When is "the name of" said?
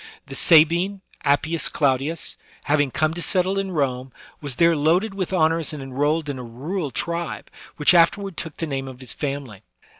8.57-8.99